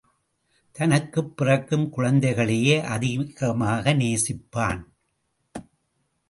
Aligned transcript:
தனக்குப் 0.71 1.37
பிறக்கும் 1.37 1.89
குழந்தைகளையே 1.89 2.79
அதிகமாக 2.79 3.93
நேசிப்பான். 3.93 4.83